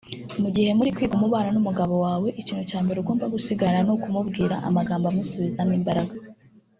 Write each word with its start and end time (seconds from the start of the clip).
Mu 0.41 0.49
gihe 0.55 0.69
muri 0.77 0.93
kwiga 0.95 1.13
umubano 1.17 1.49
n’umugabo 1.51 1.93
wawe 2.05 2.27
ikintu 2.41 2.63
cya 2.69 2.79
mbere 2.83 2.97
ugomba 2.99 3.31
gusigarana 3.33 3.83
ni 3.85 3.91
ukumubwira 3.95 4.55
amagambo 4.67 5.05
amusubizamo 5.07 5.73
imbaraga 5.79 6.13